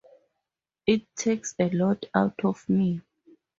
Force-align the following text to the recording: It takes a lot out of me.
It 0.87 1.15
takes 1.15 1.53
a 1.59 1.69
lot 1.69 2.05
out 2.15 2.43
of 2.43 2.67
me. 2.67 3.01